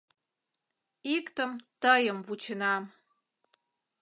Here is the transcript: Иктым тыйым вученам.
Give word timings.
Иктым 1.15 1.51
тыйым 1.81 2.17
вученам. 2.27 2.83